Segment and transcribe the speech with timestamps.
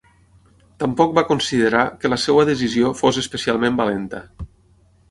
[0.83, 4.27] Tampoc va considerar que la seva decisió fos especialment valenta.